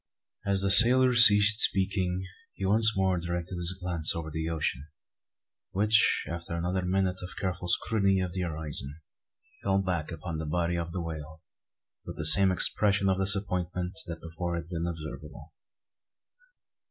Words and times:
As 0.47 0.63
the 0.63 0.71
sailor 0.71 1.13
ceased 1.13 1.59
speaking 1.59 2.23
he 2.55 2.65
once 2.65 2.97
more 2.97 3.19
directed 3.19 3.57
his 3.57 3.77
glance 3.83 4.15
over 4.15 4.31
the 4.31 4.49
ocean; 4.49 4.87
which, 5.73 6.25
after 6.27 6.55
another 6.55 6.81
minute 6.81 7.17
and 7.21 7.29
careful 7.39 7.67
scrutiny 7.67 8.19
of 8.19 8.33
the 8.33 8.41
horizon, 8.41 8.95
fell 9.61 9.79
back 9.83 10.11
upon 10.11 10.39
the 10.39 10.47
body 10.47 10.75
of 10.75 10.91
the 10.91 11.03
whale, 11.03 11.43
with 12.03 12.17
the 12.17 12.25
same 12.25 12.51
expression 12.51 13.09
of 13.09 13.19
disappointment 13.19 13.93
that 14.07 14.21
before 14.23 14.55
had 14.55 14.69
been 14.69 14.87
observable. 14.87 15.53